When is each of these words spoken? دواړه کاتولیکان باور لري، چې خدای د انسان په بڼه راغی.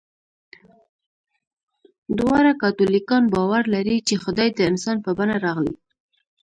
دواړه 2.17 2.51
کاتولیکان 2.61 3.23
باور 3.33 3.63
لري، 3.75 3.97
چې 4.07 4.15
خدای 4.23 4.49
د 4.53 4.59
انسان 4.71 4.97
په 5.05 5.11
بڼه 5.17 5.37
راغی. 5.45 5.73